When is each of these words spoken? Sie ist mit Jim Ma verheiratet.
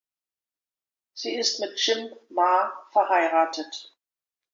Sie 1.13 1.35
ist 1.35 1.59
mit 1.59 1.73
Jim 1.79 2.09
Ma 2.31 2.71
verheiratet. 2.91 3.93